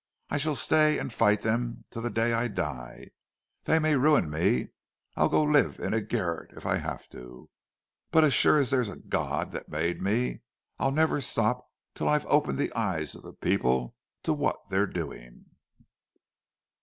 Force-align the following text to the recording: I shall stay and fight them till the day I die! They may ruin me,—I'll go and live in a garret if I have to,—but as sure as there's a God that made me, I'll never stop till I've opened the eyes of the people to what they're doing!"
I 0.31 0.39
shall 0.39 0.55
stay 0.55 0.97
and 0.97 1.13
fight 1.13 1.41
them 1.41 1.85
till 1.91 2.01
the 2.01 2.09
day 2.09 2.33
I 2.33 2.47
die! 2.47 3.11
They 3.65 3.77
may 3.77 3.93
ruin 3.95 4.31
me,—I'll 4.31 5.29
go 5.29 5.43
and 5.43 5.53
live 5.53 5.77
in 5.77 5.93
a 5.93 6.01
garret 6.01 6.57
if 6.57 6.65
I 6.65 6.77
have 6.77 7.07
to,—but 7.09 8.23
as 8.23 8.33
sure 8.33 8.57
as 8.57 8.71
there's 8.71 8.89
a 8.89 8.95
God 8.97 9.51
that 9.51 9.69
made 9.69 10.01
me, 10.01 10.41
I'll 10.79 10.89
never 10.89 11.21
stop 11.21 11.69
till 11.93 12.09
I've 12.09 12.25
opened 12.25 12.57
the 12.57 12.73
eyes 12.73 13.13
of 13.13 13.21
the 13.21 13.33
people 13.33 13.95
to 14.23 14.33
what 14.33 14.57
they're 14.71 14.87
doing!" 14.87 15.45